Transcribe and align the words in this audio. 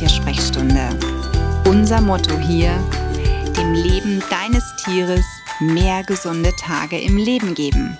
Tiersprechstunde. 0.00 0.98
Unser 1.66 2.00
Motto 2.00 2.38
hier, 2.38 2.72
dem 3.54 3.74
Leben 3.74 4.22
deines 4.30 4.64
Tieres 4.82 5.26
mehr 5.58 6.02
gesunde 6.04 6.56
Tage 6.56 6.98
im 6.98 7.18
Leben 7.18 7.54
geben. 7.54 7.98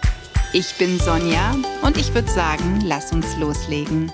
Ich 0.54 0.76
bin 0.76 0.98
Sonja 0.98 1.54
und 1.82 1.98
ich 1.98 2.14
würde 2.14 2.30
sagen, 2.30 2.80
lass 2.86 3.12
uns 3.12 3.36
loslegen. 3.36 4.10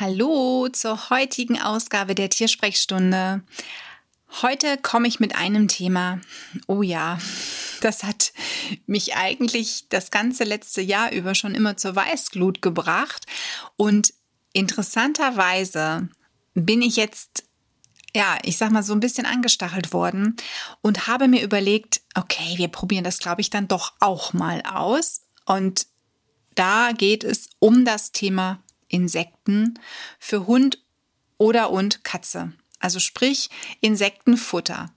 Hallo 0.00 0.70
zur 0.72 1.10
heutigen 1.10 1.60
Ausgabe 1.60 2.14
der 2.14 2.30
Tiersprechstunde. 2.30 3.42
Heute 4.40 4.78
komme 4.78 5.08
ich 5.08 5.20
mit 5.20 5.36
einem 5.36 5.68
Thema. 5.68 6.22
Oh 6.66 6.80
ja, 6.80 7.18
das 7.82 8.02
hat 8.02 8.32
mich 8.86 9.14
eigentlich 9.14 9.90
das 9.90 10.10
ganze 10.10 10.44
letzte 10.44 10.80
Jahr 10.80 11.12
über 11.12 11.34
schon 11.34 11.54
immer 11.54 11.76
zur 11.76 11.94
Weißglut 11.94 12.62
gebracht. 12.62 13.26
Und 13.76 14.14
interessanterweise 14.52 16.08
bin 16.54 16.82
ich 16.82 16.96
jetzt, 16.96 17.44
ja, 18.14 18.38
ich 18.42 18.56
sag 18.56 18.70
mal 18.70 18.82
so 18.82 18.92
ein 18.92 19.00
bisschen 19.00 19.26
angestachelt 19.26 19.92
worden 19.92 20.36
und 20.80 21.06
habe 21.06 21.28
mir 21.28 21.42
überlegt, 21.42 22.00
okay, 22.14 22.56
wir 22.56 22.68
probieren 22.68 23.04
das, 23.04 23.18
glaube 23.18 23.40
ich, 23.40 23.50
dann 23.50 23.68
doch 23.68 23.94
auch 24.00 24.32
mal 24.32 24.62
aus. 24.62 25.22
Und 25.46 25.86
da 26.54 26.92
geht 26.92 27.24
es 27.24 27.50
um 27.58 27.84
das 27.84 28.12
Thema 28.12 28.62
Insekten 28.88 29.78
für 30.18 30.46
Hund 30.46 30.82
oder 31.36 31.70
und 31.70 32.02
Katze. 32.04 32.52
Also 32.80 33.00
sprich 33.00 33.50
Insektenfutter. 33.80 34.92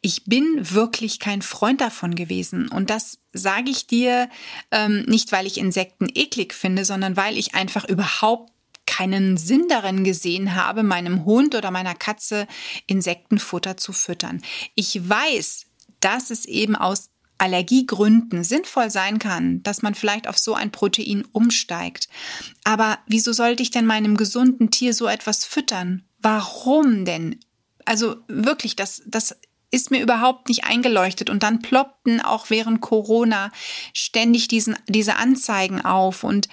Ich 0.00 0.24
bin 0.24 0.44
wirklich 0.70 1.18
kein 1.18 1.42
Freund 1.42 1.80
davon 1.80 2.14
gewesen. 2.14 2.68
Und 2.68 2.90
das 2.90 3.18
sage 3.32 3.70
ich 3.70 3.86
dir 3.86 4.30
ähm, 4.70 5.02
nicht, 5.02 5.30
weil 5.32 5.46
ich 5.46 5.58
Insekten 5.58 6.08
eklig 6.14 6.54
finde, 6.54 6.84
sondern 6.84 7.16
weil 7.16 7.36
ich 7.36 7.54
einfach 7.54 7.84
überhaupt 7.84 8.50
keinen 8.98 9.36
Sinn 9.36 9.66
darin 9.68 10.02
gesehen 10.02 10.56
habe, 10.56 10.82
meinem 10.82 11.24
Hund 11.24 11.54
oder 11.54 11.70
meiner 11.70 11.94
Katze 11.94 12.48
Insektenfutter 12.88 13.76
zu 13.76 13.92
füttern. 13.92 14.42
Ich 14.74 15.08
weiß, 15.08 15.66
dass 16.00 16.30
es 16.30 16.46
eben 16.46 16.74
aus 16.74 17.10
Allergiegründen 17.38 18.42
sinnvoll 18.42 18.90
sein 18.90 19.20
kann, 19.20 19.62
dass 19.62 19.82
man 19.82 19.94
vielleicht 19.94 20.26
auf 20.26 20.36
so 20.36 20.54
ein 20.54 20.72
Protein 20.72 21.24
umsteigt. 21.30 22.08
Aber 22.64 22.98
wieso 23.06 23.32
sollte 23.32 23.62
ich 23.62 23.70
denn 23.70 23.86
meinem 23.86 24.16
gesunden 24.16 24.72
Tier 24.72 24.92
so 24.92 25.06
etwas 25.06 25.44
füttern? 25.44 26.02
Warum 26.20 27.04
denn? 27.04 27.38
Also 27.84 28.16
wirklich, 28.26 28.74
das, 28.74 29.02
das 29.06 29.36
ist 29.70 29.92
mir 29.92 30.02
überhaupt 30.02 30.48
nicht 30.48 30.64
eingeleuchtet. 30.64 31.30
Und 31.30 31.44
dann 31.44 31.62
ploppten 31.62 32.20
auch 32.20 32.50
während 32.50 32.80
Corona 32.80 33.52
ständig 33.92 34.48
diesen, 34.48 34.74
diese 34.88 35.14
Anzeigen 35.14 35.80
auf. 35.84 36.24
Und 36.24 36.48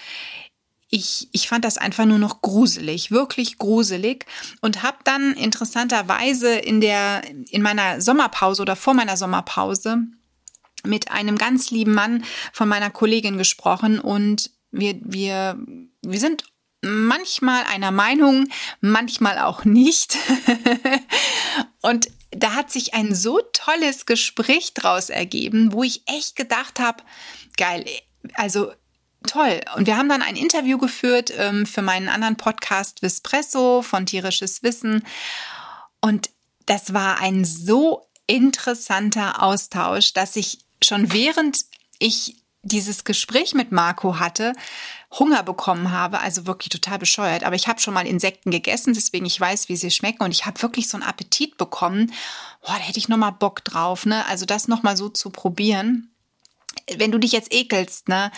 ich, 0.88 1.28
ich 1.32 1.48
fand 1.48 1.64
das 1.64 1.78
einfach 1.78 2.04
nur 2.04 2.18
noch 2.18 2.42
gruselig, 2.42 3.10
wirklich 3.10 3.58
gruselig 3.58 4.24
und 4.60 4.82
habe 4.82 4.98
dann 5.04 5.34
interessanterweise 5.34 6.54
in 6.54 6.80
der 6.80 7.22
in 7.50 7.62
meiner 7.62 8.00
Sommerpause 8.00 8.62
oder 8.62 8.76
vor 8.76 8.94
meiner 8.94 9.16
Sommerpause 9.16 9.98
mit 10.84 11.10
einem 11.10 11.36
ganz 11.38 11.70
lieben 11.70 11.94
Mann 11.94 12.24
von 12.52 12.68
meiner 12.68 12.90
Kollegin 12.90 13.36
gesprochen 13.36 13.98
und 13.98 14.50
wir 14.70 14.96
wir 15.02 15.58
wir 16.02 16.20
sind 16.20 16.44
manchmal 16.82 17.64
einer 17.64 17.90
Meinung, 17.90 18.48
manchmal 18.80 19.38
auch 19.38 19.64
nicht. 19.64 20.16
und 21.80 22.08
da 22.30 22.54
hat 22.54 22.70
sich 22.70 22.94
ein 22.94 23.14
so 23.14 23.40
tolles 23.52 24.06
Gespräch 24.06 24.74
draus 24.74 25.10
ergeben, 25.10 25.72
wo 25.72 25.82
ich 25.82 26.02
echt 26.06 26.36
gedacht 26.36 26.78
habe, 26.78 27.02
geil, 27.56 27.84
also 28.34 28.72
toll. 29.26 29.60
Und 29.76 29.86
wir 29.86 29.96
haben 29.96 30.08
dann 30.08 30.22
ein 30.22 30.36
Interview 30.36 30.78
geführt 30.78 31.32
ähm, 31.36 31.66
für 31.66 31.82
meinen 31.82 32.08
anderen 32.08 32.36
Podcast 32.36 33.02
Vispresso 33.02 33.82
von 33.82 34.06
Tierisches 34.06 34.62
Wissen. 34.62 35.04
Und 36.00 36.30
das 36.66 36.94
war 36.94 37.20
ein 37.20 37.44
so 37.44 38.06
interessanter 38.26 39.42
Austausch, 39.42 40.12
dass 40.12 40.36
ich 40.36 40.58
schon 40.82 41.12
während 41.12 41.64
ich 41.98 42.36
dieses 42.62 43.04
Gespräch 43.04 43.54
mit 43.54 43.70
Marco 43.70 44.18
hatte, 44.18 44.52
Hunger 45.18 45.42
bekommen 45.44 45.92
habe, 45.92 46.20
also 46.20 46.46
wirklich 46.46 46.68
total 46.68 46.98
bescheuert. 46.98 47.44
Aber 47.44 47.54
ich 47.54 47.68
habe 47.68 47.80
schon 47.80 47.94
mal 47.94 48.06
Insekten 48.06 48.50
gegessen, 48.50 48.92
deswegen 48.92 49.24
ich 49.24 49.40
weiß, 49.40 49.68
wie 49.68 49.76
sie 49.76 49.90
schmecken 49.90 50.24
und 50.24 50.32
ich 50.32 50.46
habe 50.46 50.60
wirklich 50.62 50.88
so 50.88 50.96
einen 50.96 51.06
Appetit 51.06 51.56
bekommen. 51.58 52.12
Boah, 52.62 52.74
da 52.74 52.78
hätte 52.78 52.98
ich 52.98 53.08
noch 53.08 53.16
mal 53.16 53.30
Bock 53.30 53.64
drauf, 53.64 54.04
ne? 54.04 54.26
Also 54.26 54.46
das 54.46 54.68
noch 54.68 54.82
mal 54.82 54.96
so 54.96 55.08
zu 55.08 55.30
probieren. 55.30 56.10
Wenn 56.96 57.12
du 57.12 57.18
dich 57.18 57.32
jetzt 57.32 57.54
ekelst, 57.54 58.08
ne? 58.08 58.32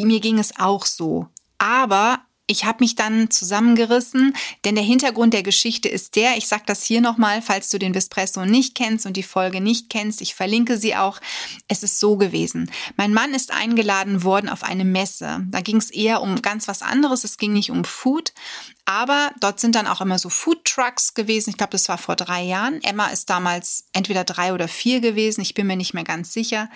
Mir 0.00 0.20
ging 0.20 0.38
es 0.38 0.58
auch 0.58 0.86
so. 0.86 1.28
Aber 1.58 2.20
ich 2.48 2.64
habe 2.64 2.78
mich 2.80 2.94
dann 2.94 3.28
zusammengerissen, 3.30 4.32
denn 4.64 4.76
der 4.76 4.84
Hintergrund 4.84 5.34
der 5.34 5.42
Geschichte 5.42 5.88
ist 5.88 6.14
der, 6.14 6.36
ich 6.36 6.46
sage 6.46 6.62
das 6.66 6.84
hier 6.84 7.00
nochmal, 7.00 7.42
falls 7.42 7.70
du 7.70 7.78
den 7.78 7.92
Vespresso 7.92 8.44
nicht 8.44 8.76
kennst 8.76 9.04
und 9.04 9.16
die 9.16 9.24
Folge 9.24 9.60
nicht 9.60 9.90
kennst, 9.90 10.20
ich 10.20 10.36
verlinke 10.36 10.78
sie 10.78 10.94
auch. 10.94 11.20
Es 11.66 11.82
ist 11.82 11.98
so 11.98 12.16
gewesen. 12.16 12.70
Mein 12.96 13.12
Mann 13.12 13.34
ist 13.34 13.52
eingeladen 13.52 14.22
worden 14.22 14.48
auf 14.48 14.62
eine 14.62 14.84
Messe. 14.84 15.44
Da 15.48 15.60
ging 15.60 15.78
es 15.78 15.90
eher 15.90 16.22
um 16.22 16.40
ganz 16.40 16.68
was 16.68 16.82
anderes, 16.82 17.24
es 17.24 17.36
ging 17.36 17.52
nicht 17.52 17.72
um 17.72 17.84
Food, 17.84 18.32
aber 18.84 19.32
dort 19.40 19.58
sind 19.58 19.74
dann 19.74 19.88
auch 19.88 20.00
immer 20.00 20.20
so 20.20 20.28
Food 20.28 20.64
Trucks 20.64 21.14
gewesen. 21.14 21.50
Ich 21.50 21.56
glaube, 21.56 21.72
das 21.72 21.88
war 21.88 21.98
vor 21.98 22.14
drei 22.14 22.44
Jahren. 22.44 22.80
Emma 22.84 23.08
ist 23.08 23.28
damals 23.28 23.88
entweder 23.92 24.22
drei 24.22 24.52
oder 24.52 24.68
vier 24.68 25.00
gewesen, 25.00 25.40
ich 25.40 25.54
bin 25.54 25.66
mir 25.66 25.76
nicht 25.76 25.94
mehr 25.94 26.04
ganz 26.04 26.32
sicher. 26.32 26.70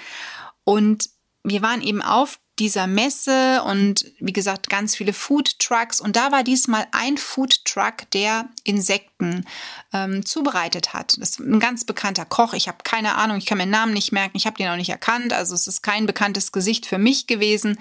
Und 0.65 1.11
wir 1.45 1.63
waren 1.63 1.81
eben 1.81 2.03
auf 2.03 2.41
dieser 2.61 2.87
Messe 2.87 3.63
und 3.65 4.13
wie 4.21 4.35
gesagt 4.35 4.69
ganz 4.69 4.95
viele 4.95 5.15
Food 5.15 5.59
Trucks 5.59 6.01
und 6.01 6.15
da 6.15 6.31
war 6.31 6.45
diesmal 6.45 6.87
ein 6.93 7.17
Food 7.17 7.65
Truck, 7.65 8.09
der 8.13 8.49
Insekten 8.65 9.47
ähm, 9.93 10.25
zubereitet 10.25 10.93
hat. 10.93 11.17
Das 11.19 11.31
ist 11.31 11.41
ein 11.41 11.59
ganz 11.59 11.85
bekannter 11.85 12.27
Koch. 12.27 12.53
Ich 12.53 12.69
habe 12.69 12.79
keine 12.85 13.17
Ahnung, 13.17 13.39
ich 13.39 13.47
kann 13.47 13.59
mir 13.59 13.67
Namen 13.67 13.95
nicht 13.95 14.13
merken, 14.13 14.37
ich 14.37 14.47
habe 14.47 14.57
den 14.59 14.69
auch 14.69 14.77
nicht 14.77 14.91
erkannt, 14.91 15.33
also 15.33 15.55
es 15.55 15.67
ist 15.67 15.83
kein 15.83 16.07
bekanntes 16.07 16.53
Gesicht 16.53 16.87
für 16.87 16.99
mich 16.99 17.27
gewesen. 17.27 17.79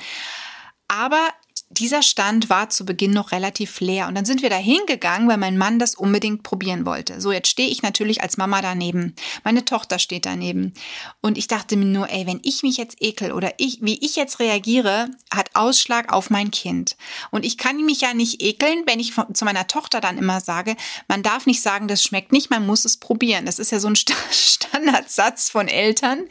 Aber 0.88 1.29
dieser 1.72 2.02
Stand 2.02 2.50
war 2.50 2.69
zu 2.69 2.84
Beginn 2.84 3.12
noch 3.12 3.31
relativ 3.31 3.80
leer. 3.80 4.07
Und 4.07 4.16
dann 4.16 4.25
sind 4.25 4.41
wir 4.41 4.50
da 4.50 4.56
hingegangen, 4.56 5.28
weil 5.30 5.38
mein 5.38 5.57
Mann 5.57 5.78
das 5.78 5.94
unbedingt 5.94 6.41
probieren 6.41 6.84
wollte. 6.85 7.22
So, 7.22 7.31
jetzt 7.31 7.47
stehe 7.47 7.69
ich 7.69 7.84
natürlich 7.84 8.24
als 8.24 8.38
Mama 8.38 8.62
daneben. 8.62 9.16
Meine 9.44 9.63
Tochter 9.66 10.00
steht 10.00 10.25
daneben. 10.25 10.74
Und 11.22 11.38
ich 11.38 11.47
dachte 11.47 11.78
mir 11.78 11.85
nur, 11.85 12.09
ey, 12.09 12.25
wenn 12.25 12.40
ich 12.44 12.63
mich 12.63 12.78
jetzt 12.78 12.97
ekel 13.02 13.31
oder 13.31 13.53
ich, 13.57 13.80
wie 13.81 14.03
ich 14.03 14.16
jetzt 14.16 14.40
reagiere, 14.40 15.12
hat 15.31 15.52
Ausschlag 15.53 16.12
auf 16.12 16.31
mein 16.31 16.50
Kind. 16.50 16.97
Und 17.30 17.46
ich 17.46 17.59
kann 17.59 17.86
mich 17.86 18.01
ja 18.01 18.16
nicht 18.16 18.41
ekeln, 18.41 18.84
wenn 18.88 19.00
ich 19.00 19.13
zu 19.34 19.46
meiner 19.46 19.68
Tochter 19.68 20.01
dann 20.01 20.18
immer 20.18 20.41
sage, 20.41 20.75
man 21.07 21.22
darf 21.22 21.46
nicht 21.46 21.62
sagen, 21.62 21.88
das 21.88 22.03
schmeckt 22.03 22.31
nicht, 22.31 22.50
man 22.50 22.66
muss 22.66 22.84
es 22.84 22.97
probieren. 22.97 23.46
Das 23.46 23.59
ist 23.59 23.72
ja 23.72 23.80
so 23.80 23.90
ein 23.90 23.96
Standardsatz 24.31 25.51
von 25.51 25.68
Eltern. 25.68 26.25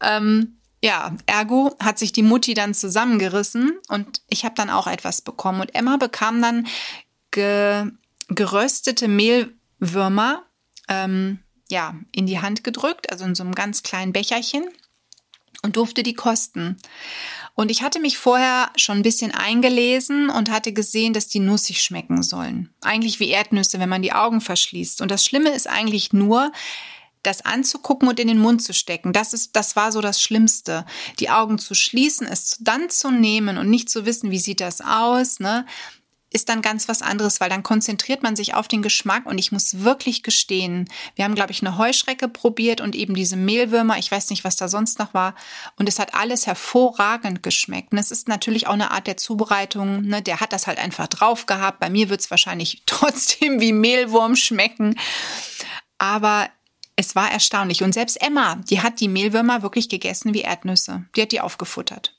Ähm, 0.00 0.56
ja, 0.84 1.16
ergo 1.24 1.74
hat 1.82 1.98
sich 1.98 2.12
die 2.12 2.22
Mutti 2.22 2.52
dann 2.52 2.74
zusammengerissen 2.74 3.78
und 3.88 4.20
ich 4.28 4.44
habe 4.44 4.54
dann 4.54 4.68
auch 4.68 4.86
etwas 4.86 5.22
bekommen. 5.22 5.62
Und 5.62 5.74
Emma 5.74 5.96
bekam 5.96 6.42
dann 6.42 6.66
ge 7.30 7.90
geröstete 8.28 9.08
Mehlwürmer 9.08 10.42
ähm, 10.88 11.38
ja, 11.70 11.94
in 12.12 12.26
die 12.26 12.40
Hand 12.40 12.64
gedrückt, 12.64 13.10
also 13.10 13.24
in 13.24 13.34
so 13.34 13.44
einem 13.44 13.54
ganz 13.54 13.82
kleinen 13.82 14.12
Becherchen 14.12 14.64
und 15.62 15.76
durfte 15.76 16.02
die 16.02 16.12
kosten. 16.12 16.76
Und 17.54 17.70
ich 17.70 17.82
hatte 17.82 17.98
mich 17.98 18.18
vorher 18.18 18.70
schon 18.76 18.98
ein 18.98 19.02
bisschen 19.02 19.32
eingelesen 19.32 20.28
und 20.28 20.50
hatte 20.50 20.74
gesehen, 20.74 21.14
dass 21.14 21.28
die 21.28 21.40
nussig 21.40 21.82
schmecken 21.82 22.22
sollen. 22.22 22.74
Eigentlich 22.82 23.20
wie 23.20 23.30
Erdnüsse, 23.30 23.78
wenn 23.78 23.88
man 23.88 24.02
die 24.02 24.12
Augen 24.12 24.42
verschließt. 24.42 25.00
Und 25.00 25.10
das 25.10 25.24
Schlimme 25.24 25.50
ist 25.50 25.66
eigentlich 25.66 26.12
nur, 26.12 26.52
das 27.26 27.44
anzugucken 27.44 28.08
und 28.08 28.20
in 28.20 28.28
den 28.28 28.38
Mund 28.38 28.62
zu 28.62 28.72
stecken. 28.72 29.12
Das 29.12 29.32
ist, 29.32 29.56
das 29.56 29.76
war 29.76 29.92
so 29.92 30.00
das 30.00 30.22
Schlimmste. 30.22 30.84
Die 31.18 31.30
Augen 31.30 31.58
zu 31.58 31.74
schließen, 31.74 32.26
es 32.26 32.56
dann 32.60 32.90
zu 32.90 33.10
nehmen 33.10 33.58
und 33.58 33.68
nicht 33.68 33.90
zu 33.90 34.06
wissen, 34.06 34.30
wie 34.30 34.38
sieht 34.38 34.60
das 34.60 34.80
aus, 34.80 35.40
ne? 35.40 35.66
ist 36.34 36.48
dann 36.48 36.62
ganz 36.62 36.88
was 36.88 37.00
anderes, 37.00 37.40
weil 37.40 37.48
dann 37.48 37.62
konzentriert 37.62 38.24
man 38.24 38.34
sich 38.34 38.54
auf 38.54 38.66
den 38.66 38.82
Geschmack 38.82 39.24
und 39.24 39.38
ich 39.38 39.52
muss 39.52 39.84
wirklich 39.84 40.24
gestehen, 40.24 40.88
wir 41.14 41.24
haben, 41.24 41.36
glaube 41.36 41.52
ich, 41.52 41.62
eine 41.62 41.78
Heuschrecke 41.78 42.26
probiert 42.28 42.80
und 42.80 42.96
eben 42.96 43.14
diese 43.14 43.36
Mehlwürmer, 43.36 43.98
ich 43.98 44.10
weiß 44.10 44.30
nicht, 44.30 44.42
was 44.42 44.56
da 44.56 44.66
sonst 44.66 44.98
noch 44.98 45.14
war 45.14 45.36
und 45.76 45.88
es 45.88 46.00
hat 46.00 46.14
alles 46.14 46.48
hervorragend 46.48 47.44
geschmeckt. 47.44 47.92
Und 47.92 47.98
es 47.98 48.10
ist 48.10 48.26
natürlich 48.26 48.66
auch 48.66 48.72
eine 48.72 48.90
Art 48.90 49.06
der 49.06 49.16
Zubereitung, 49.16 50.02
ne? 50.02 50.22
der 50.22 50.40
hat 50.40 50.52
das 50.52 50.66
halt 50.66 50.78
einfach 50.78 51.06
drauf 51.06 51.46
gehabt. 51.46 51.78
Bei 51.78 51.88
mir 51.88 52.08
wird 52.08 52.20
es 52.20 52.30
wahrscheinlich 52.32 52.82
trotzdem 52.86 53.60
wie 53.60 53.72
Mehlwurm 53.72 54.34
schmecken, 54.34 54.98
aber 55.98 56.48
es 56.96 57.16
war 57.16 57.30
erstaunlich. 57.30 57.82
Und 57.82 57.92
selbst 57.92 58.20
Emma, 58.22 58.56
die 58.56 58.80
hat 58.80 59.00
die 59.00 59.08
Mehlwürmer 59.08 59.62
wirklich 59.62 59.88
gegessen 59.88 60.34
wie 60.34 60.42
Erdnüsse. 60.42 61.06
Die 61.16 61.22
hat 61.22 61.32
die 61.32 61.40
aufgefuttert. 61.40 62.16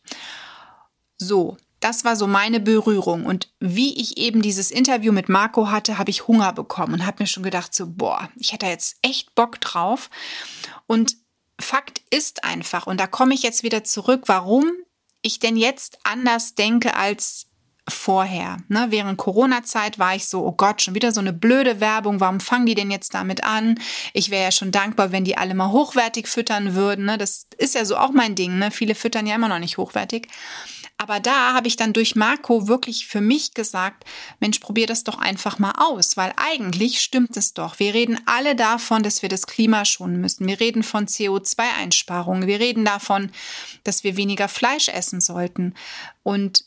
So, 1.18 1.58
das 1.80 2.04
war 2.04 2.16
so 2.16 2.28
meine 2.28 2.60
Berührung. 2.60 3.26
Und 3.26 3.54
wie 3.60 4.00
ich 4.00 4.18
eben 4.18 4.42
dieses 4.42 4.72
Interview 4.72 5.12
mit 5.12 5.30
Marco 5.30 5.70
hatte, 5.70 5.98
habe 5.98 6.10
ich 6.10 6.28
Hunger 6.28 6.52
bekommen 6.52 6.94
und 6.94 7.06
habe 7.06 7.24
mir 7.24 7.28
schon 7.28 7.44
gedacht, 7.44 7.74
so, 7.74 7.88
boah, 7.88 8.30
ich 8.36 8.54
hätte 8.54 8.66
jetzt 8.66 8.98
echt 9.02 9.36
Bock 9.36 9.62
drauf. 9.62 10.10
Und 10.88 11.16
Fakt 11.60 12.02
ist 12.10 12.44
einfach, 12.44 12.86
und 12.86 13.00
da 13.00 13.08
komme 13.08 13.34
ich 13.34 13.44
jetzt 13.44 13.64
wieder 13.64 13.84
zurück, 13.86 14.24
warum 14.26 14.72
ich 15.22 15.40
denn 15.40 15.56
jetzt 15.56 16.00
anders 16.04 16.56
denke 16.56 16.96
als 16.96 17.48
vorher. 17.88 18.58
Ne? 18.68 18.88
Während 18.90 19.18
Corona-Zeit 19.18 20.00
war 20.00 20.16
ich 20.16 20.28
so, 20.28 20.46
oh 20.46 20.52
Gott, 20.52 20.82
schon 20.82 20.96
wieder 20.96 21.12
so 21.12 21.20
eine 21.20 21.34
blöde 21.34 21.80
Werbung. 21.80 22.20
Warum 22.20 22.40
fangen 22.40 22.66
die 22.66 22.76
denn 22.76 22.92
jetzt 22.92 23.14
damit 23.14 23.44
an? 23.44 23.80
Ich 24.14 24.32
wäre 24.32 24.44
ja 24.44 24.52
schon 24.52 24.72
dankbar, 24.72 25.12
wenn 25.12 25.24
die 25.24 25.38
alle 25.38 25.54
mal 25.54 25.72
hochwertig 25.72 26.28
füttern 26.28 26.74
würden. 26.76 27.06
Ne? 27.06 27.18
Das 27.18 27.48
ist 27.58 27.76
ja 27.76 27.86
so 27.86 27.98
auch 27.98 28.12
mein 28.12 28.36
Ding. 28.36 28.58
Ne? 28.58 28.72
Viele 28.72 28.96
füttern 28.96 29.28
ja 29.28 29.36
immer 29.36 29.50
noch 29.50 29.60
nicht 29.60 29.78
hochwertig. 29.78 30.28
Aber 30.98 31.20
da 31.20 31.54
habe 31.54 31.68
ich 31.68 31.76
dann 31.76 31.92
durch 31.92 32.16
Marco 32.16 32.70
wirklich 32.70 33.06
für 33.06 33.20
mich 33.20 33.54
gesagt, 33.54 34.06
Mensch, 34.40 34.60
probier 34.60 34.88
das 34.88 35.04
doch 35.04 35.20
einfach 35.20 35.60
mal 35.60 35.74
aus, 35.78 36.16
weil 36.16 36.32
eigentlich 36.38 37.02
stimmt 37.02 37.36
es 37.36 37.54
doch. 37.54 37.80
Wir 37.80 37.94
reden 37.94 38.18
alle 38.26 38.56
davon, 38.56 39.04
dass 39.04 39.22
wir 39.22 39.28
das 39.28 39.46
Klima 39.46 39.84
schonen 39.84 40.22
müssen. 40.22 40.48
Wir 40.48 40.60
reden 40.60 40.84
von 40.84 41.06
CO2-Einsparungen. 41.06 42.48
Wir 42.48 42.62
reden 42.62 42.86
davon, 42.86 43.30
dass 43.84 44.06
wir 44.06 44.16
weniger 44.16 44.48
Fleisch 44.48 44.88
essen 44.88 45.20
sollten. 45.20 45.76
Und 46.24 46.64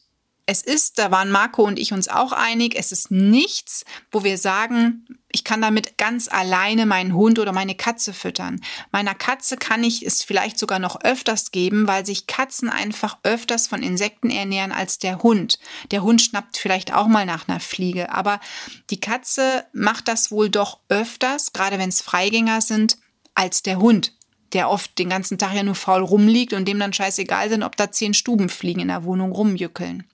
es 0.48 0.62
ist, 0.62 0.98
da 0.98 1.10
waren 1.10 1.30
Marco 1.30 1.62
und 1.62 1.78
ich 1.78 1.92
uns 1.92 2.08
auch 2.08 2.32
einig, 2.32 2.74
es 2.74 2.90
ist 2.90 3.10
nichts, 3.10 3.84
wo 4.10 4.24
wir 4.24 4.38
sagen, 4.38 5.04
ich 5.30 5.44
kann 5.44 5.60
damit 5.60 5.98
ganz 5.98 6.26
alleine 6.26 6.86
meinen 6.86 7.12
Hund 7.12 7.38
oder 7.38 7.52
meine 7.52 7.74
Katze 7.74 8.14
füttern. 8.14 8.62
Meiner 8.90 9.14
Katze 9.14 9.58
kann 9.58 9.84
ich 9.84 10.02
es 10.02 10.22
vielleicht 10.22 10.58
sogar 10.58 10.78
noch 10.78 11.02
öfters 11.02 11.50
geben, 11.50 11.86
weil 11.86 12.06
sich 12.06 12.26
Katzen 12.26 12.70
einfach 12.70 13.18
öfters 13.24 13.66
von 13.66 13.82
Insekten 13.82 14.30
ernähren 14.30 14.72
als 14.72 14.98
der 14.98 15.22
Hund. 15.22 15.58
Der 15.90 16.02
Hund 16.02 16.22
schnappt 16.22 16.56
vielleicht 16.56 16.94
auch 16.94 17.08
mal 17.08 17.26
nach 17.26 17.46
einer 17.46 17.60
Fliege, 17.60 18.10
aber 18.10 18.40
die 18.88 19.00
Katze 19.00 19.66
macht 19.74 20.08
das 20.08 20.30
wohl 20.30 20.48
doch 20.48 20.80
öfters, 20.88 21.52
gerade 21.52 21.78
wenn 21.78 21.90
es 21.90 22.00
Freigänger 22.00 22.62
sind, 22.62 22.96
als 23.34 23.62
der 23.62 23.78
Hund 23.78 24.14
der 24.54 24.70
oft 24.70 24.98
den 24.98 25.10
ganzen 25.10 25.36
Tag 25.36 25.52
ja 25.52 25.62
nur 25.62 25.74
faul 25.74 26.02
rumliegt 26.02 26.54
und 26.54 26.66
dem 26.66 26.78
dann 26.78 26.94
scheißegal 26.94 27.50
sind, 27.50 27.62
ob 27.62 27.76
da 27.76 27.92
zehn 27.92 28.14
Stubenfliegen 28.14 28.80
in 28.80 28.88
der 28.88 29.04
Wohnung 29.04 29.30
rumjückeln. 29.30 30.04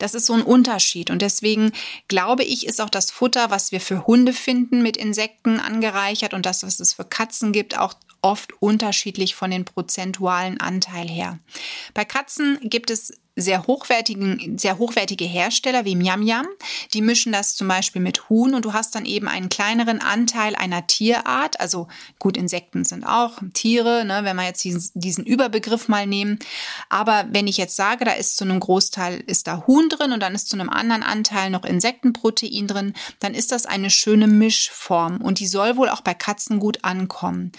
Das 0.00 0.14
ist 0.14 0.26
so 0.26 0.32
ein 0.32 0.42
Unterschied. 0.42 1.10
Und 1.10 1.22
deswegen 1.22 1.72
glaube 2.08 2.42
ich, 2.42 2.66
ist 2.66 2.80
auch 2.80 2.90
das 2.90 3.10
Futter, 3.10 3.50
was 3.50 3.70
wir 3.70 3.80
für 3.80 4.06
Hunde 4.06 4.32
finden, 4.32 4.82
mit 4.82 4.96
Insekten 4.96 5.60
angereichert 5.60 6.34
und 6.34 6.46
das, 6.46 6.62
was 6.62 6.80
es 6.80 6.94
für 6.94 7.04
Katzen 7.04 7.52
gibt, 7.52 7.78
auch 7.78 7.94
oft 8.22 8.52
unterschiedlich 8.60 9.34
von 9.34 9.50
den 9.50 9.64
prozentualen 9.64 10.60
Anteil 10.60 11.08
her. 11.08 11.38
Bei 11.94 12.04
Katzen 12.04 12.58
gibt 12.62 12.90
es 12.90 13.14
sehr 13.40 13.66
hochwertigen, 13.66 14.58
sehr 14.58 14.78
hochwertige 14.78 15.24
Hersteller 15.24 15.84
wie 15.84 15.96
Miam 15.96 16.20
Miam. 16.20 16.46
Die 16.92 17.02
mischen 17.02 17.32
das 17.32 17.54
zum 17.54 17.68
Beispiel 17.68 18.02
mit 18.02 18.28
Huhn 18.28 18.54
und 18.54 18.64
du 18.64 18.72
hast 18.72 18.94
dann 18.94 19.04
eben 19.04 19.28
einen 19.28 19.48
kleineren 19.48 20.00
Anteil 20.00 20.54
einer 20.54 20.86
Tierart. 20.86 21.60
Also 21.60 21.88
gut, 22.18 22.36
Insekten 22.36 22.84
sind 22.84 23.04
auch 23.04 23.38
Tiere, 23.54 24.04
ne, 24.04 24.20
wenn 24.24 24.36
wir 24.36 24.44
jetzt 24.44 24.64
diesen, 24.64 24.90
diesen 24.94 25.24
Überbegriff 25.24 25.88
mal 25.88 26.06
nehmen. 26.06 26.38
Aber 26.88 27.26
wenn 27.30 27.46
ich 27.46 27.56
jetzt 27.56 27.76
sage, 27.76 28.04
da 28.04 28.12
ist 28.12 28.36
zu 28.36 28.44
einem 28.44 28.60
Großteil 28.60 29.22
ist 29.26 29.46
da 29.46 29.64
Huhn 29.66 29.88
drin 29.88 30.12
und 30.12 30.20
dann 30.20 30.34
ist 30.34 30.48
zu 30.48 30.56
einem 30.56 30.68
anderen 30.68 31.02
Anteil 31.02 31.50
noch 31.50 31.64
Insektenprotein 31.64 32.66
drin, 32.66 32.94
dann 33.18 33.34
ist 33.34 33.52
das 33.52 33.66
eine 33.66 33.90
schöne 33.90 34.26
Mischform 34.26 35.20
und 35.20 35.40
die 35.40 35.46
soll 35.46 35.76
wohl 35.76 35.88
auch 35.88 36.00
bei 36.00 36.14
Katzen 36.14 36.58
gut 36.58 36.84
ankommen. 36.84 37.52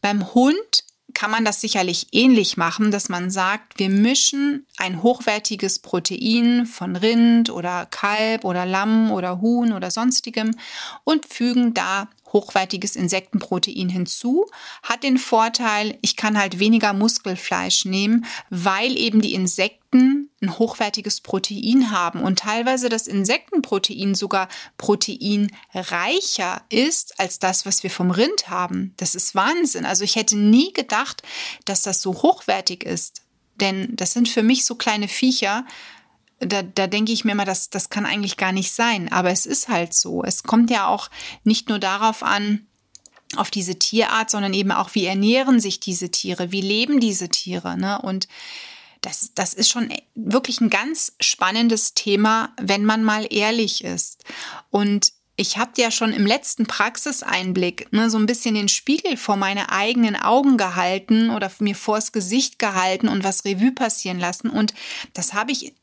Beim 0.00 0.34
Hund 0.34 0.84
kann 1.12 1.30
man 1.30 1.44
das 1.44 1.60
sicherlich 1.60 2.08
ähnlich 2.12 2.56
machen, 2.56 2.90
dass 2.90 3.08
man 3.08 3.30
sagt, 3.30 3.78
wir 3.78 3.90
mischen 3.90 4.66
ein 4.78 5.02
hochwertiges 5.02 5.80
Protein 5.80 6.66
von 6.66 6.96
Rind 6.96 7.50
oder 7.50 7.86
Kalb 7.86 8.44
oder 8.44 8.64
Lamm 8.64 9.10
oder 9.10 9.40
Huhn 9.40 9.72
oder 9.72 9.90
sonstigem 9.90 10.56
und 11.04 11.26
fügen 11.26 11.74
da 11.74 12.08
hochwertiges 12.34 12.96
Insektenprotein 12.96 13.88
hinzu, 13.88 14.44
hat 14.82 15.02
den 15.02 15.16
Vorteil, 15.16 15.96
ich 16.02 16.16
kann 16.16 16.38
halt 16.38 16.58
weniger 16.58 16.92
Muskelfleisch 16.92 17.86
nehmen, 17.86 18.26
weil 18.50 18.98
eben 18.98 19.22
die 19.22 19.32
Insekten 19.32 20.28
ein 20.42 20.58
hochwertiges 20.58 21.22
Protein 21.22 21.90
haben 21.90 22.20
und 22.20 22.40
teilweise 22.40 22.90
das 22.90 23.06
Insektenprotein 23.06 24.14
sogar 24.14 24.48
proteinreicher 24.76 26.62
ist 26.68 27.18
als 27.18 27.38
das, 27.38 27.64
was 27.64 27.82
wir 27.82 27.90
vom 27.90 28.10
Rind 28.10 28.50
haben. 28.50 28.92
Das 28.98 29.14
ist 29.14 29.34
Wahnsinn. 29.34 29.86
Also 29.86 30.04
ich 30.04 30.16
hätte 30.16 30.36
nie 30.36 30.74
gedacht, 30.74 31.22
dass 31.64 31.80
das 31.80 32.02
so 32.02 32.22
hochwertig 32.22 32.84
ist. 32.84 33.22
Denn 33.60 33.94
das 33.94 34.12
sind 34.12 34.28
für 34.28 34.42
mich 34.42 34.64
so 34.64 34.74
kleine 34.74 35.06
Viecher, 35.06 35.64
da, 36.46 36.62
da 36.62 36.86
denke 36.86 37.12
ich 37.12 37.24
mir 37.24 37.34
mal, 37.34 37.44
das, 37.44 37.70
das 37.70 37.90
kann 37.90 38.06
eigentlich 38.06 38.36
gar 38.36 38.52
nicht 38.52 38.72
sein. 38.72 39.10
Aber 39.12 39.30
es 39.30 39.46
ist 39.46 39.68
halt 39.68 39.94
so. 39.94 40.22
Es 40.22 40.42
kommt 40.42 40.70
ja 40.70 40.86
auch 40.86 41.10
nicht 41.44 41.68
nur 41.68 41.78
darauf 41.78 42.22
an, 42.22 42.66
auf 43.36 43.50
diese 43.50 43.78
Tierart, 43.78 44.30
sondern 44.30 44.54
eben 44.54 44.70
auch, 44.70 44.94
wie 44.94 45.06
ernähren 45.06 45.60
sich 45.60 45.80
diese 45.80 46.10
Tiere, 46.10 46.52
wie 46.52 46.60
leben 46.60 47.00
diese 47.00 47.28
Tiere. 47.28 47.76
Ne? 47.76 48.00
Und 48.00 48.28
das, 49.00 49.32
das 49.34 49.54
ist 49.54 49.70
schon 49.70 49.92
wirklich 50.14 50.60
ein 50.60 50.70
ganz 50.70 51.12
spannendes 51.20 51.94
Thema, 51.94 52.54
wenn 52.60 52.84
man 52.84 53.04
mal 53.04 53.26
ehrlich 53.28 53.84
ist. 53.84 54.24
Und 54.70 55.12
ich 55.36 55.58
habe 55.58 55.72
ja 55.76 55.90
schon 55.90 56.12
im 56.12 56.26
letzten 56.26 56.66
Praxiseinblick 56.66 57.92
ne, 57.92 58.08
so 58.08 58.18
ein 58.18 58.26
bisschen 58.26 58.54
den 58.54 58.68
Spiegel 58.68 59.16
vor 59.16 59.36
meine 59.36 59.72
eigenen 59.72 60.14
Augen 60.14 60.56
gehalten 60.56 61.30
oder 61.30 61.50
mir 61.58 61.74
vors 61.74 62.12
Gesicht 62.12 62.58
gehalten 62.58 63.08
und 63.08 63.24
was 63.24 63.44
Revue 63.44 63.72
passieren 63.72 64.20
lassen. 64.20 64.48
Und 64.48 64.74
das 65.12 65.34
habe 65.34 65.50
ich 65.50 65.74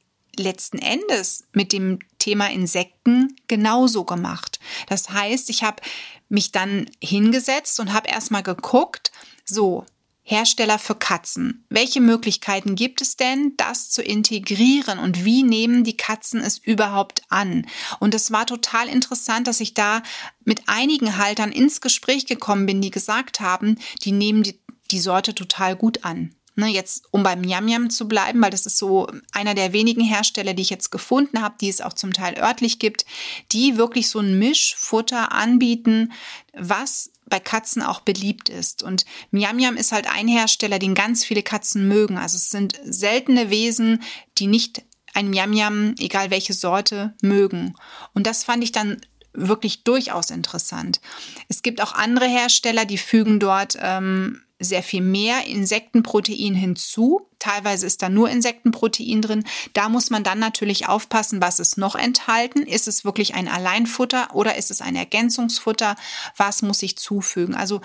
letzten 0.42 0.80
Endes 0.80 1.46
mit 1.54 1.72
dem 1.74 2.00
Thema 2.20 2.50
Insekten 2.50 3.36
genauso 3.48 4.04
gemacht. 4.04 4.60
Das 4.88 5.10
heißt, 5.10 5.50
ich 5.50 5.64
habe 5.64 5.82
mich 6.30 6.52
dann 6.52 6.90
hingesetzt 7.02 7.80
und 7.80 7.94
habe 7.94 8.10
erstmal 8.10 8.44
geguckt, 8.44 9.12
so, 9.46 9.86
Hersteller 10.24 10.80
für 10.80 10.96
Katzen. 10.96 11.66
Welche 11.70 12.00
Möglichkeiten 12.00 12.76
gibt 12.76 13.02
es 13.02 13.18
denn, 13.18 13.54
das 13.58 13.90
zu 13.90 14.02
integrieren 14.02 15.00
und 15.00 15.26
wie 15.26 15.44
nehmen 15.44 15.84
die 15.84 15.98
Katzen 15.98 16.40
es 16.42 16.58
überhaupt 16.58 17.24
an? 17.30 17.68
Und 18.00 18.14
es 18.14 18.32
war 18.32 18.46
total 18.46 18.88
interessant, 18.88 19.48
dass 19.48 19.60
ich 19.60 19.74
da 19.74 20.04
mit 20.46 20.62
einigen 20.68 21.18
Haltern 21.18 21.52
ins 21.52 21.82
Gespräch 21.82 22.28
gekommen 22.28 22.66
bin, 22.66 22.82
die 22.82 22.92
gesagt 22.92 23.40
haben, 23.40 23.78
die 24.04 24.12
nehmen 24.12 24.44
die, 24.44 24.60
die 24.92 25.00
Sorte 25.00 25.34
total 25.34 25.76
gut 25.76 26.06
an. 26.06 26.36
Ne, 26.56 26.68
jetzt, 26.68 27.06
um 27.12 27.24
beim 27.24 27.46
Yam 27.46 27.70
Yam 27.70 27.90
zu 27.90 28.10
bleiben, 28.10 28.42
weil 28.42 28.52
das 28.52 28.66
ist 28.66 28.78
so 28.78 29.08
einer 29.32 29.56
der 29.56 29.72
wenigen 29.72 30.02
Hersteller, 30.02 30.54
die 30.54 30.64
ich 30.64 30.70
jetzt 30.70 30.92
gefunden 30.92 31.42
habe, 31.42 31.56
die 31.62 31.70
es 31.70 31.80
auch 31.80 31.94
zum 31.94 32.12
Teil 32.12 32.38
örtlich 32.38 32.78
gibt, 32.78 33.06
die 33.54 33.78
wirklich 33.78 34.10
so 34.10 34.20
ein 34.20 34.38
Mischfutter 34.38 35.32
anbieten, 35.32 36.12
was 36.54 37.12
bei 37.32 37.40
Katzen 37.40 37.82
auch 37.82 38.02
beliebt 38.02 38.50
ist. 38.50 38.84
Und 38.84 39.06
Miam 39.32 39.56
Miam 39.56 39.78
ist 39.78 39.94
halt 39.94 40.14
ein 40.14 40.28
Hersteller, 40.28 40.78
den 40.78 40.94
ganz 40.94 41.24
viele 41.24 41.42
Katzen 41.42 41.88
mögen. 41.88 42.18
Also 42.18 42.36
es 42.36 42.50
sind 42.50 42.80
seltene 42.84 43.50
Wesen, 43.50 44.04
die 44.38 44.48
nicht 44.48 44.84
ein 45.14 45.30
Miam 45.30 45.50
Miam, 45.50 45.96
egal 45.98 46.30
welche 46.30 46.54
Sorte, 46.54 47.16
mögen. 47.22 47.76
Und 48.14 48.28
das 48.28 48.44
fand 48.44 48.64
ich 48.64 48.72
dann 48.72 49.02
wirklich 49.34 49.84
durchaus 49.84 50.30
interessant. 50.30 51.02
Es 51.48 51.62
gibt 51.62 51.82
auch 51.82 51.94
andere 51.94 52.28
Hersteller, 52.28 52.86
die 52.86 52.98
fügen 52.98 53.40
dort 53.40 53.78
ähm, 53.80 54.42
sehr 54.62 54.84
viel 54.84 55.02
mehr 55.02 55.46
Insektenprotein 55.46 56.56
hinzu. 56.56 57.28
Teilweise 57.40 57.88
ist 57.88 58.02
da 58.02 58.10
nur 58.10 58.30
Insektenprotein 58.30 59.22
drin. 59.22 59.44
Da 59.74 59.90
muss 59.90 60.10
man 60.10 60.24
dann 60.24 60.40
natürlich 60.40 60.88
aufpassen, 60.88 61.42
was 61.42 61.60
ist 61.60 61.78
noch 61.78 61.96
enthalten. 61.96 62.64
Ist 62.64 62.88
es 62.88 63.04
wirklich 63.04 63.34
ein 63.34 63.48
Alleinfutter 63.48 64.34
oder 64.34 64.56
ist 64.56 64.72
es 64.72 64.82
ein 64.82 64.96
Ergänzungsfutter? 64.96 65.96
Was 66.38 66.62
muss 66.62 66.84
ich 66.84 66.98
zufügen? 66.98 67.56
Also 67.56 67.82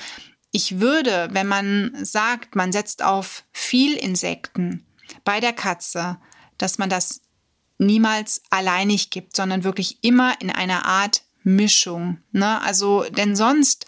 ich 0.52 0.80
würde, 0.80 1.28
wenn 1.32 1.46
man 1.46 1.92
sagt, 2.02 2.54
man 2.54 2.72
setzt 2.72 3.02
auf 3.02 3.44
viel 3.52 3.94
Insekten 3.94 4.86
bei 5.24 5.40
der 5.40 5.52
Katze, 5.52 6.18
dass 6.58 6.78
man 6.78 6.88
das 6.88 7.22
niemals 7.78 8.42
alleinig 8.50 9.10
gibt, 9.10 9.36
sondern 9.36 9.64
wirklich 9.64 9.98
immer 10.02 10.40
in 10.40 10.50
einer 10.50 10.86
Art 10.86 11.22
Mischung. 11.42 12.18
Ne? 12.32 12.60
Also, 12.62 13.04
denn 13.04 13.36
sonst 13.36 13.86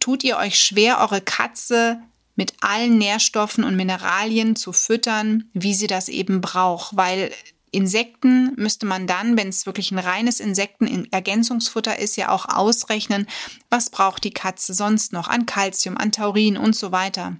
tut 0.00 0.24
ihr 0.24 0.36
euch 0.36 0.58
schwer, 0.58 0.98
eure 0.98 1.20
Katze 1.20 2.00
mit 2.34 2.54
allen 2.60 2.98
Nährstoffen 2.98 3.64
und 3.64 3.76
Mineralien 3.76 4.56
zu 4.56 4.72
füttern, 4.72 5.50
wie 5.52 5.74
sie 5.74 5.86
das 5.86 6.08
eben 6.08 6.40
braucht, 6.40 6.96
weil 6.96 7.30
Insekten 7.70 8.52
müsste 8.56 8.86
man 8.86 9.06
dann, 9.06 9.36
wenn 9.36 9.48
es 9.48 9.66
wirklich 9.66 9.92
ein 9.92 9.98
reines 9.98 10.40
Insektenergänzungsfutter 10.40 11.98
ist, 11.98 12.16
ja 12.16 12.30
auch 12.30 12.46
ausrechnen, 12.46 13.26
was 13.68 13.90
braucht 13.90 14.24
die 14.24 14.32
Katze 14.32 14.74
sonst 14.74 15.12
noch 15.12 15.28
an 15.28 15.46
Kalzium, 15.46 15.96
an 15.96 16.12
Taurin 16.12 16.56
und 16.56 16.74
so 16.74 16.92
weiter. 16.92 17.36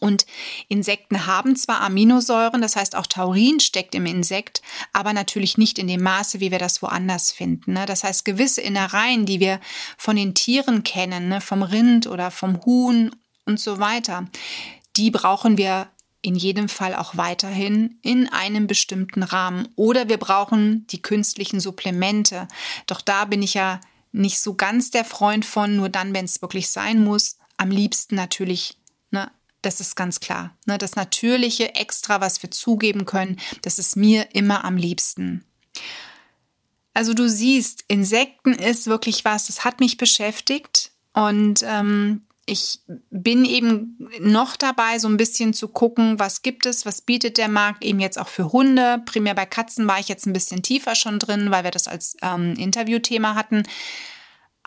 Und 0.00 0.26
Insekten 0.68 1.26
haben 1.26 1.56
zwar 1.56 1.80
Aminosäuren, 1.80 2.60
das 2.60 2.76
heißt 2.76 2.96
auch 2.96 3.06
Taurin 3.06 3.60
steckt 3.60 3.94
im 3.94 4.06
Insekt, 4.06 4.62
aber 4.92 5.12
natürlich 5.12 5.58
nicht 5.58 5.78
in 5.78 5.88
dem 5.88 6.02
Maße, 6.02 6.40
wie 6.40 6.50
wir 6.50 6.58
das 6.58 6.82
woanders 6.82 7.32
finden. 7.32 7.74
Ne? 7.74 7.86
Das 7.86 8.04
heißt, 8.04 8.24
gewisse 8.24 8.60
Innereien, 8.60 9.26
die 9.26 9.40
wir 9.40 9.60
von 9.96 10.16
den 10.16 10.34
Tieren 10.34 10.82
kennen, 10.82 11.28
ne, 11.28 11.40
vom 11.40 11.62
Rind 11.62 12.06
oder 12.06 12.30
vom 12.30 12.64
Huhn 12.64 13.14
und 13.44 13.60
so 13.60 13.78
weiter, 13.78 14.26
die 14.96 15.10
brauchen 15.10 15.56
wir 15.56 15.88
in 16.22 16.34
jedem 16.34 16.68
Fall 16.68 16.94
auch 16.94 17.16
weiterhin 17.16 17.98
in 18.02 18.28
einem 18.28 18.66
bestimmten 18.66 19.22
Rahmen. 19.22 19.68
Oder 19.76 20.08
wir 20.08 20.16
brauchen 20.16 20.84
die 20.88 21.00
künstlichen 21.00 21.60
Supplemente. 21.60 22.48
Doch 22.88 23.00
da 23.00 23.26
bin 23.26 23.42
ich 23.42 23.54
ja 23.54 23.80
nicht 24.10 24.40
so 24.40 24.54
ganz 24.54 24.90
der 24.90 25.04
Freund 25.04 25.44
von, 25.44 25.76
nur 25.76 25.88
dann, 25.88 26.14
wenn 26.14 26.24
es 26.24 26.42
wirklich 26.42 26.70
sein 26.70 27.04
muss. 27.04 27.36
Am 27.58 27.70
liebsten 27.70 28.16
natürlich 28.16 28.76
Das 29.66 29.80
ist 29.80 29.96
ganz 29.96 30.20
klar. 30.20 30.56
Ne? 30.64 30.78
Das 30.78 30.94
natürliche 30.94 31.74
Extra, 31.74 32.20
was 32.20 32.40
wir 32.40 32.52
zugeben 32.52 33.04
können, 33.04 33.40
das 33.62 33.80
ist 33.80 33.96
mir 33.96 34.28
immer 34.32 34.64
am 34.64 34.76
liebsten. 34.76 35.44
Also 36.94 37.14
du 37.14 37.28
siehst, 37.28 37.82
Insekten 37.88 38.52
ist 38.52 38.86
wirklich 38.86 39.24
was, 39.24 39.48
das 39.48 39.64
hat 39.64 39.80
mich 39.80 39.96
beschäftigt 39.96 40.92
und 41.14 41.64
ähm, 41.64 42.22
ich 42.46 42.78
bin 43.10 43.44
eben 43.44 44.08
noch 44.20 44.54
dabei, 44.54 45.00
so 45.00 45.08
ein 45.08 45.16
bisschen 45.16 45.52
zu 45.52 45.66
gucken, 45.66 46.20
was 46.20 46.42
gibt 46.42 46.64
es, 46.64 46.86
was 46.86 47.00
bietet 47.00 47.36
der 47.36 47.48
Markt 47.48 47.84
eben 47.84 47.98
jetzt 47.98 48.20
auch 48.20 48.28
für 48.28 48.52
Hunde. 48.52 49.02
Primär 49.04 49.34
bei 49.34 49.46
Katzen 49.46 49.88
war 49.88 49.98
ich 49.98 50.06
jetzt 50.06 50.26
ein 50.26 50.32
bisschen 50.32 50.62
tiefer 50.62 50.94
schon 50.94 51.18
drin, 51.18 51.50
weil 51.50 51.64
wir 51.64 51.72
das 51.72 51.88
als 51.88 52.16
ähm, 52.22 52.54
Interviewthema 52.54 53.34
hatten. 53.34 53.64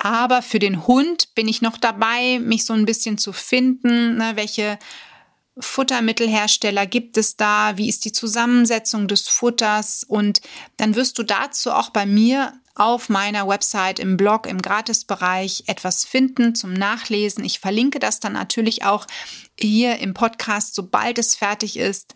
Aber 0.02 0.42
für 0.42 0.60
den 0.60 0.88
Hund 0.88 1.36
bin 1.36 1.50
ich 1.50 1.62
noch 1.62 1.76
dabei, 1.76 2.40
mich 2.40 2.64
so 2.64 2.72
ein 2.72 2.86
bisschen 2.86 3.18
zu 3.18 3.34
finden, 3.34 4.16
ne, 4.16 4.32
welche 4.36 4.80
Futtermittelhersteller 5.60 6.86
gibt 6.86 7.18
es 7.18 7.36
da, 7.36 7.76
wie 7.76 7.90
ist 7.90 8.06
die 8.06 8.14
Zusammensetzung 8.14 9.10
des 9.10 9.28
Futters 9.28 10.06
und 10.06 10.40
dann 10.78 10.96
wirst 10.96 11.18
du 11.18 11.24
dazu 11.24 11.74
auch 11.74 11.90
bei 11.90 12.06
mir 12.06 12.54
auf 12.76 13.10
meiner 13.10 13.46
Website 13.46 14.00
im 14.00 14.16
Blog 14.16 14.48
im 14.48 14.62
Gratisbereich 14.62 15.66
etwas 15.68 16.06
finden 16.06 16.56
zum 16.56 16.72
Nachlesen. 16.72 17.44
Ich 17.44 17.60
verlinke 17.60 18.00
das 18.00 18.22
dann 18.22 18.32
natürlich 18.32 18.86
auch 18.86 19.06
hier 19.60 20.00
im 20.00 20.14
Podcast, 20.14 20.76
sobald 20.76 21.20
es 21.20 21.36
fertig 21.36 21.76
ist. 21.76 22.14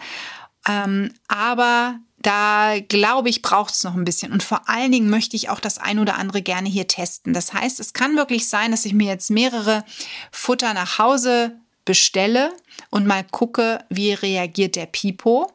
Ähm, 0.66 1.14
aber 1.28 2.00
da 2.24 2.80
glaube 2.80 3.30
ich, 3.30 3.42
braucht 3.42 3.74
es 3.74 3.84
noch 3.84 3.94
ein 3.94 4.06
bisschen. 4.06 4.32
Und 4.32 4.42
vor 4.42 4.68
allen 4.68 4.92
Dingen 4.92 5.10
möchte 5.10 5.36
ich 5.36 5.50
auch 5.50 5.60
das 5.60 5.78
ein 5.78 6.00
oder 6.00 6.16
andere 6.18 6.42
gerne 6.42 6.70
hier 6.70 6.88
testen. 6.88 7.34
Das 7.34 7.54
heißt, 7.54 7.80
es 7.80 7.94
kann 7.94 8.16
wirklich 8.16 8.48
sein, 8.48 8.72
dass 8.72 8.86
ich 8.86 8.94
mir 8.94 9.08
jetzt 9.08 9.30
mehrere 9.30 9.84
Futter 10.32 10.74
nach 10.74 10.98
Hause 10.98 11.60
bestelle 11.86 12.54
und 12.90 13.06
mal 13.06 13.24
gucke, 13.24 13.86
wie 13.90 14.14
reagiert 14.14 14.76
der 14.76 14.86
Pipo. 14.86 15.52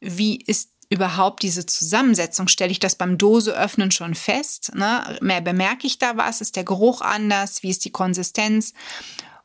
Wie 0.00 0.36
ist 0.36 0.70
überhaupt 0.88 1.42
diese 1.42 1.66
Zusammensetzung? 1.66 2.48
Stelle 2.48 2.72
ich 2.72 2.80
das 2.80 2.96
beim 2.96 3.18
Doseöffnen 3.18 3.90
schon 3.90 4.14
fest? 4.14 4.74
Ne? 4.74 5.18
Mehr 5.20 5.42
bemerke 5.42 5.86
ich 5.86 5.98
da 5.98 6.16
was? 6.16 6.40
Ist 6.40 6.56
der 6.56 6.64
Geruch 6.64 7.02
anders? 7.02 7.62
Wie 7.62 7.70
ist 7.70 7.84
die 7.84 7.92
Konsistenz? 7.92 8.72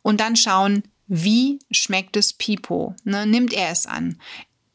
Und 0.01 0.21
dann 0.21 0.37
schauen, 0.37 0.83
wie 1.07 1.59
schmeckt 1.69 2.15
es 2.15 2.31
Pipo? 2.31 2.95
Ne? 3.03 3.25
Nimmt 3.25 3.51
er 3.51 3.71
es 3.71 3.85
an? 3.85 4.19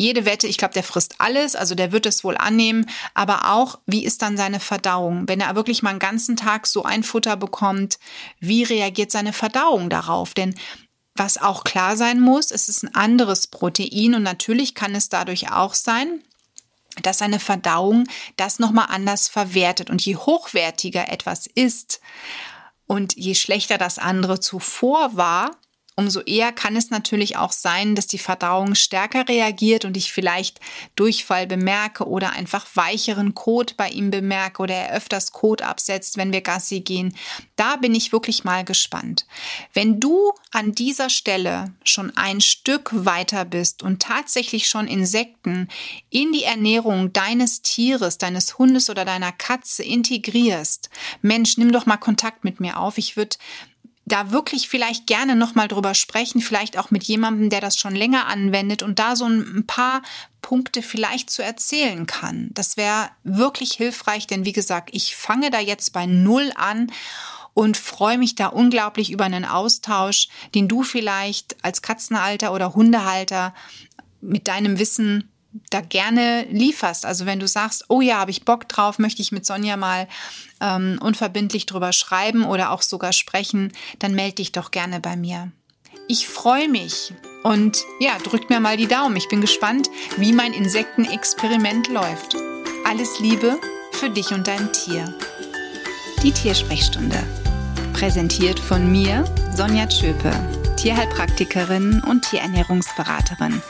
Jede 0.00 0.24
Wette, 0.24 0.46
ich 0.46 0.58
glaube, 0.58 0.74
der 0.74 0.84
frisst 0.84 1.16
alles, 1.18 1.56
also 1.56 1.74
der 1.74 1.90
wird 1.90 2.06
es 2.06 2.22
wohl 2.22 2.36
annehmen, 2.36 2.88
aber 3.14 3.52
auch, 3.52 3.80
wie 3.84 4.04
ist 4.04 4.22
dann 4.22 4.36
seine 4.36 4.60
Verdauung? 4.60 5.26
Wenn 5.26 5.40
er 5.40 5.56
wirklich 5.56 5.82
mal 5.82 5.90
einen 5.90 5.98
ganzen 5.98 6.36
Tag 6.36 6.68
so 6.68 6.84
ein 6.84 7.02
Futter 7.02 7.36
bekommt, 7.36 7.98
wie 8.38 8.62
reagiert 8.62 9.10
seine 9.10 9.32
Verdauung 9.32 9.90
darauf? 9.90 10.34
Denn 10.34 10.54
was 11.16 11.36
auch 11.36 11.64
klar 11.64 11.96
sein 11.96 12.20
muss, 12.20 12.52
es 12.52 12.68
ist 12.68 12.84
ein 12.84 12.94
anderes 12.94 13.48
Protein 13.48 14.14
und 14.14 14.22
natürlich 14.22 14.76
kann 14.76 14.94
es 14.94 15.08
dadurch 15.08 15.50
auch 15.50 15.74
sein, 15.74 16.22
dass 17.02 17.18
seine 17.18 17.40
Verdauung 17.40 18.04
das 18.36 18.60
nochmal 18.60 18.86
anders 18.90 19.26
verwertet. 19.26 19.90
Und 19.90 20.00
je 20.04 20.14
hochwertiger 20.14 21.10
etwas 21.10 21.48
ist 21.48 22.00
und 22.86 23.16
je 23.16 23.34
schlechter 23.34 23.78
das 23.78 23.98
andere 23.98 24.38
zuvor 24.38 25.16
war, 25.16 25.50
umso 25.98 26.20
eher 26.20 26.52
kann 26.52 26.76
es 26.76 26.90
natürlich 26.90 27.36
auch 27.36 27.50
sein, 27.50 27.96
dass 27.96 28.06
die 28.06 28.20
Verdauung 28.20 28.76
stärker 28.76 29.28
reagiert 29.28 29.84
und 29.84 29.96
ich 29.96 30.12
vielleicht 30.12 30.60
Durchfall 30.94 31.48
bemerke 31.48 32.06
oder 32.06 32.30
einfach 32.30 32.66
weicheren 32.74 33.34
Kot 33.34 33.76
bei 33.76 33.88
ihm 33.88 34.12
bemerke 34.12 34.62
oder 34.62 34.76
er 34.76 34.96
öfters 34.96 35.32
Kot 35.32 35.60
absetzt, 35.60 36.16
wenn 36.16 36.32
wir 36.32 36.40
Gassi 36.40 36.82
gehen. 36.82 37.16
Da 37.56 37.74
bin 37.74 37.96
ich 37.96 38.12
wirklich 38.12 38.44
mal 38.44 38.64
gespannt. 38.64 39.26
Wenn 39.72 39.98
du 39.98 40.32
an 40.52 40.70
dieser 40.70 41.10
Stelle 41.10 41.74
schon 41.82 42.16
ein 42.16 42.40
Stück 42.40 42.90
weiter 42.92 43.44
bist 43.44 43.82
und 43.82 44.00
tatsächlich 44.00 44.68
schon 44.68 44.86
Insekten 44.86 45.66
in 46.10 46.30
die 46.30 46.44
Ernährung 46.44 47.12
deines 47.12 47.62
Tieres, 47.62 48.18
deines 48.18 48.56
Hundes 48.56 48.88
oder 48.88 49.04
deiner 49.04 49.32
Katze 49.32 49.82
integrierst, 49.82 50.90
Mensch, 51.22 51.58
nimm 51.58 51.72
doch 51.72 51.86
mal 51.86 51.96
Kontakt 51.96 52.44
mit 52.44 52.60
mir 52.60 52.78
auf. 52.78 52.98
Ich 52.98 53.16
würde 53.16 53.36
da 54.08 54.30
wirklich 54.32 54.68
vielleicht 54.68 55.06
gerne 55.06 55.36
nochmal 55.36 55.68
drüber 55.68 55.94
sprechen, 55.94 56.40
vielleicht 56.40 56.78
auch 56.78 56.90
mit 56.90 57.04
jemandem, 57.04 57.50
der 57.50 57.60
das 57.60 57.78
schon 57.78 57.94
länger 57.94 58.26
anwendet 58.26 58.82
und 58.82 58.98
da 58.98 59.16
so 59.16 59.26
ein 59.26 59.64
paar 59.66 60.02
Punkte 60.42 60.82
vielleicht 60.82 61.30
zu 61.30 61.42
erzählen 61.42 62.06
kann. 62.06 62.48
Das 62.52 62.76
wäre 62.76 63.10
wirklich 63.24 63.72
hilfreich, 63.72 64.26
denn 64.26 64.44
wie 64.44 64.52
gesagt, 64.52 64.90
ich 64.92 65.16
fange 65.16 65.50
da 65.50 65.60
jetzt 65.60 65.92
bei 65.92 66.06
Null 66.06 66.52
an 66.54 66.90
und 67.54 67.76
freue 67.76 68.18
mich 68.18 68.34
da 68.34 68.46
unglaublich 68.46 69.10
über 69.10 69.24
einen 69.24 69.44
Austausch, 69.44 70.28
den 70.54 70.68
du 70.68 70.82
vielleicht 70.82 71.56
als 71.62 71.82
Katzenhalter 71.82 72.52
oder 72.52 72.74
Hundehalter 72.74 73.54
mit 74.20 74.48
deinem 74.48 74.78
Wissen 74.78 75.28
da 75.70 75.80
gerne 75.80 76.46
lieferst. 76.50 77.04
Also 77.04 77.26
wenn 77.26 77.40
du 77.40 77.48
sagst, 77.48 77.86
oh 77.88 78.00
ja, 78.00 78.18
habe 78.18 78.30
ich 78.30 78.44
Bock 78.44 78.68
drauf, 78.68 78.98
möchte 78.98 79.22
ich 79.22 79.32
mit 79.32 79.46
Sonja 79.46 79.76
mal 79.76 80.08
ähm, 80.60 80.98
unverbindlich 81.00 81.66
drüber 81.66 81.92
schreiben 81.92 82.44
oder 82.44 82.70
auch 82.72 82.82
sogar 82.82 83.12
sprechen, 83.12 83.72
dann 83.98 84.14
melde 84.14 84.36
dich 84.36 84.52
doch 84.52 84.70
gerne 84.70 85.00
bei 85.00 85.16
mir. 85.16 85.50
Ich 86.08 86.26
freue 86.26 86.68
mich 86.68 87.12
und 87.42 87.84
ja, 88.00 88.16
drückt 88.18 88.50
mir 88.50 88.60
mal 88.60 88.76
die 88.76 88.86
Daumen. 88.86 89.16
Ich 89.16 89.28
bin 89.28 89.40
gespannt, 89.40 89.90
wie 90.16 90.32
mein 90.32 90.52
Insektenexperiment 90.52 91.88
läuft. 91.88 92.34
Alles 92.86 93.20
Liebe 93.20 93.58
für 93.92 94.08
dich 94.08 94.32
und 94.32 94.46
dein 94.48 94.72
Tier. 94.72 95.14
Die 96.22 96.32
Tiersprechstunde. 96.32 97.18
Präsentiert 97.92 98.58
von 98.58 98.90
mir, 98.90 99.24
Sonja 99.54 99.86
Tschöpe, 99.86 100.32
Tierheilpraktikerin 100.76 102.02
und 102.08 102.24
Tierernährungsberaterin 102.30 103.60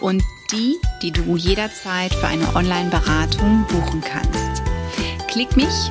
und 0.00 0.22
die, 0.50 0.76
die 1.02 1.12
du 1.12 1.36
jederzeit 1.36 2.12
für 2.12 2.26
eine 2.26 2.54
Online-Beratung 2.56 3.66
buchen 3.68 4.00
kannst. 4.00 4.62
Klick 5.28 5.56
mich 5.56 5.90